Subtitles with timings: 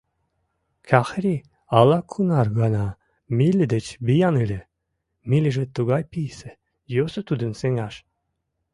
[0.87, 1.35] Кӓхри
[1.77, 2.85] ала-кунар гана
[3.37, 4.61] Милли деч виян ыле,
[5.29, 6.51] Миллиже тугай писе—
[6.93, 7.95] йӧсӧ тудым сеҥаш.